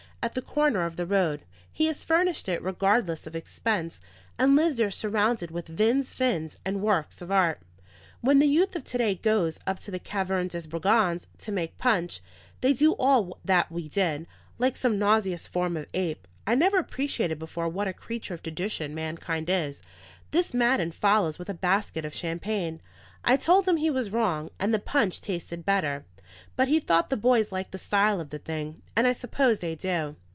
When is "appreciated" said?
16.77-17.39